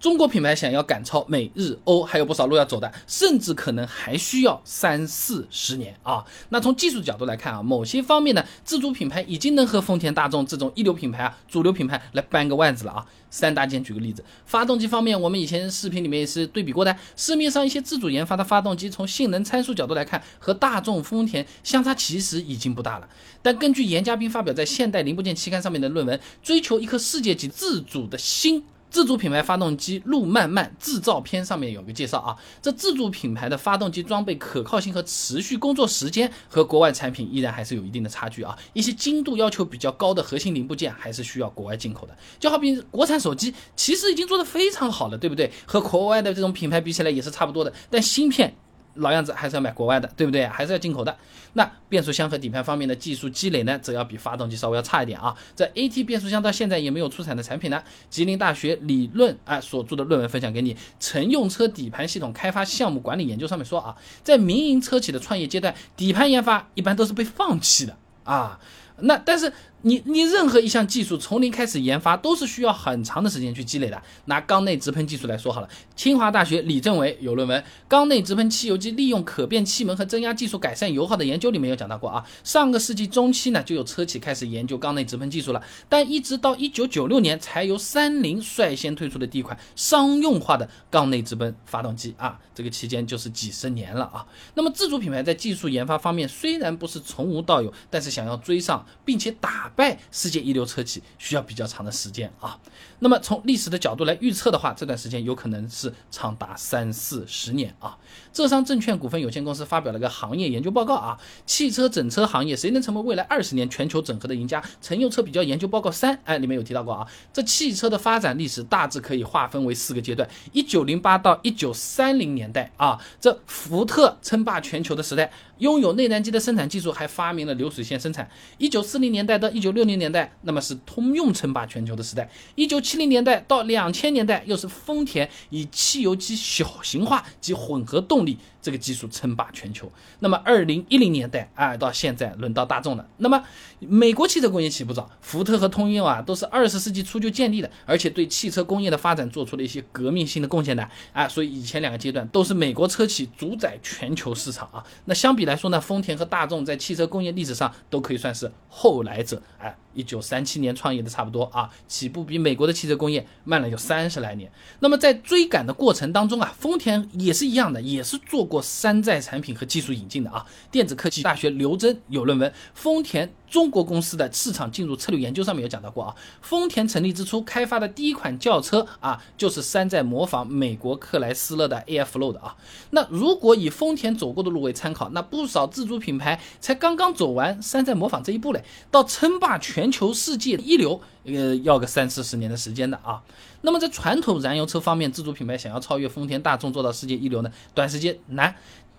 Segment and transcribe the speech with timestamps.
[0.00, 6.24] 中国品牌想要赶超美日欧，还有不少路要走的，甚至可能还需要三四十年啊。
[6.48, 13.06] 那从技术角度来看啊，某些方面呢，自主品牌已经能和丰田、大众这种一流品牌啊、主流品牌来扳个腕子了啊。
[13.28, 23.08] 三大件举个例子，发动机方面，我们以前视频里面也是对比过的，市面上一些自主研发的发动机，从性能参数角度来看，和大众、丰田相差其实已经不大了。
[23.42, 28.64] 但根据严家斌发表在《现代零部件期刊》上面的论文，追求一颗世界级自主的心。
[28.90, 42.16] 自主品牌发动机路漫漫制造篇上面有个介绍啊，这自主品牌的发动机装备可靠性和持续工作时间和国外产品依然还是有一定的差距啊，一些精度要求比较高的核心零部件还是需要国外进口的。
[42.38, 45.50] 就好比国产手机其实已经做得非常好了，对不对？
[45.64, 48.54] 和国外的这种品牌比起来也是差不多的，但芯片。
[48.94, 50.46] 老样子还是要买国外的，对不对？
[50.46, 51.16] 还是要进口的。
[51.54, 55.34] 那变速箱和底盘方面的技术积累呢，则要比发动机稍微要差一点啊。
[55.56, 57.82] 这 AT 变速箱到现在也没有出产的产品呢。
[58.08, 68.60] 吉林大学理论啊所著的论文分享给你，乘用车底盘系统开发项目管理研究上面说啊，在民营车企的创业阶段，底盘研发一般都是被放弃的啊。
[68.98, 69.52] 那但是。
[69.82, 74.00] 你你任何一项技术从零开始研发都是需要很长的时间去积累的。
[74.26, 82.22] 拿缸内直喷技术来说好了，清华大学李政委有论文《缸内直喷汽油机利用可变气门和增压技术改善油耗的研究》里面有讲到过啊。
[82.44, 92.38] 上个世纪中期呢，就有车企开始研究缸内直喷技术了，但一直到一九九六年才由三菱率先推出的第一款商用化的缸内直喷发动机啊。
[92.54, 94.26] 这个期间就是几十年了啊。
[94.54, 99.69] 那么自主品牌在技术研发方面虽然不是从无到有，但是想要追上并且打。
[99.76, 102.58] 败世界一流车企需要比较长的时间啊。
[102.98, 107.96] 那么从历史的角度来预测的话，这段时间有可能是长达三四十年啊。
[108.32, 114.62] 浙商证券股份有限公司发表了个行业研究报告啊，汽车整车行业谁能成为未来二十年全球整合的赢家？
[114.82, 117.06] 乘用车比较研究报告三，哎，里面有提到过啊。
[117.32, 128.28] 这汽车的发展历史大致可以划分为四个阶段：一九零八到一九三零年代啊，这福特称霸全球的时代，拥有内燃机的生产技术，还发明了流水线生产。
[128.58, 132.28] 一九四零年代到一九六零年代，那么是通用称霸全球的时代。
[132.54, 138.36] 一九七零年代到两千年代，又是丰田以汽油机小型化及混合动力。
[138.62, 139.90] 这个技术称霸全球。
[140.18, 143.08] 那么，二零一零年代啊，到现在轮到大众了。
[143.16, 143.42] 那么，
[143.78, 151.26] 美国汽车工业起步早，福特和通用啊，都是二十世纪初就建立的，而且对汽车工业的发展做出了一些革命性的贡献的啊。
[151.26, 154.84] 所以，以前两个阶段都是美国车企主宰全球市场啊。
[155.06, 159.76] 那相比来说呢，丰田和大众在汽车工业历史上都可以算是后来者哎。
[159.92, 164.48] 一九三七年创业的差不多啊，起步比美国的汽车工业慢了有三十来年。
[164.78, 170.46] 那么在追赶的过程当中啊，丰田也是一样的，也是做过山寨产品和技术引进的啊。
[170.70, 173.26] 电子科技大学刘真有论文《丰田》。
[173.50, 182.56] 中国公司的市场进入策略研究上面有讲到过啊，丰田成立之初开发的第一款轿车啊，就是山寨模仿美国克莱斯勒的 AF Flow 的啊。
[182.90, 193.20] 那如果以丰田走过的路为参考，那不少自主品牌才刚刚走完山寨模仿这一步嘞，到称霸全球世界一流，呃，要个三四十年的时间的啊。
[193.62, 198.54] 那么在传统燃油车方面，自主品牌想要超越丰田、大众做到世界一流呢，短时间难，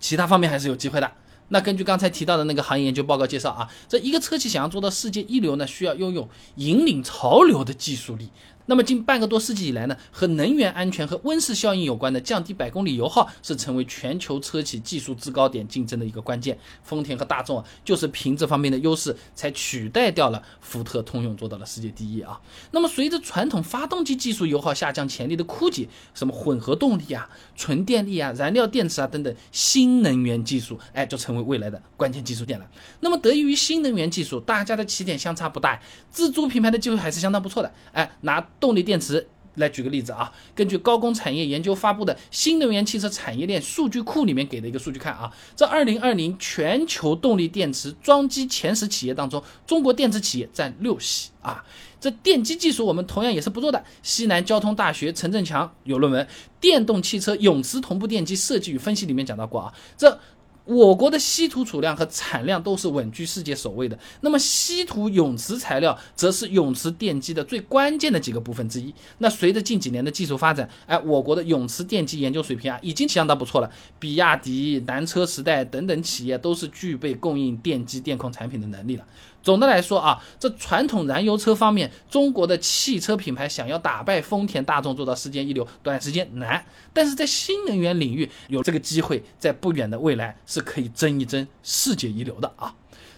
[0.00, 1.10] 其他方面还是有机会的。
[1.52, 6.26] 那根据刚才提到的那个行业研究报告介绍啊，这一个车企想要做到世界一流呢，需要拥有
[6.56, 8.30] 引领潮流的技术力。
[8.66, 16.56] 那么近半个多世纪以来呢，和能源安全和温室效应有关的降低百公里油耗是成为全球车企技术制高点竞争的一个关键。
[16.82, 22.40] 丰田和大众啊，就是凭这方面的优势才取代掉了福特、通用，做到了世界第一啊。
[22.70, 32.66] 那么随着传统发动机技术油耗下降潜力的枯竭，什么混合动力啊、纯电力啊、燃料电池啊等等新能源技术，哎，就成为未来的关键技术点了。
[33.00, 35.80] 那么得益于新能源技术，大家的起点相差不大，
[36.10, 37.72] 自主品牌的机会还是相当不错的。
[37.92, 38.46] 哎，拿。
[38.62, 51.62] 动力电池来举个例子啊，根据高工产业研究发布的新能源汽车产业链数据库里面给的一个数据看啊，这二零二零全球动力电池装机前十企业当中，中国电池企业占六席啊。
[52.00, 53.84] 这电机技术我们同样也是不错的。
[54.02, 56.24] 西南交通大学陈振强有论文
[56.60, 60.18] 《电动汽车永磁同步电机设计与分析》里面讲到过啊，这。
[60.64, 63.98] 我国的稀土储量和产量都是稳居世界首位的。
[64.20, 68.94] 那么，稀土永磁材料则是永磁电机的最关键的几个部分之一。
[69.18, 73.70] 那随着近几年的技术发展，哎，我国的永磁电机研究水平啊，已经相当不错了。
[73.98, 79.04] 比亚迪、南车时代等等企业都是具备供应电机电控产品的能力了。
[79.42, 86.64] 总的来说啊，这传统燃油车方面，中国的汽车品牌想要打败丰田、大众做到世界一流，短时间难。
[86.92, 92.74] 但是在新能源领域有这个机会，在不远的未来是可以争一争世界一流的啊。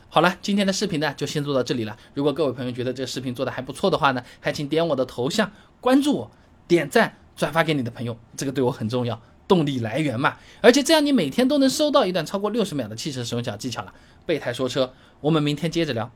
[0.09, 1.97] 好了，今天的视频呢就先做到这里了。
[2.15, 5.51] 如果各位朋友觉得这个视频做的还不错的话呢，还请点我的头像
[5.81, 6.31] 关注我，
[6.67, 7.17] 点赞。
[7.37, 10.37] 转发给你的朋友，这个对我很重要，动力来源嘛。
[10.61, 13.93] 而且这样你每天都能收到一段超过六十秒的汽车使用小技巧了。
[14.27, 16.11] 备胎说车，我们明天接着聊。